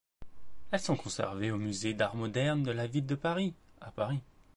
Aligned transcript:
Elles 0.71 0.79
sont 0.79 0.95
conservées 0.97 1.51
au 1.51 1.57
musée 1.57 1.93
d'Art 1.93 2.15
moderne 2.15 2.63
de 2.63 2.71
la 2.71 2.87
ville 2.87 3.05
de 3.05 3.13
Paris, 3.13 3.53
à 3.81 3.91
Paris. 3.91 4.19